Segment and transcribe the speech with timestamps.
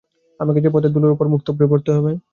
[0.39, 2.11] আমাকে যে পথের ধুলোর উপর মুখ থুবড়ে পড়তে হবে!